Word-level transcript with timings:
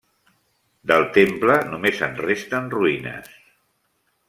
Del 0.91 1.05
temple 1.17 1.59
només 1.73 2.01
en 2.09 2.17
resten 2.23 2.73
ruïnes. 2.77 3.31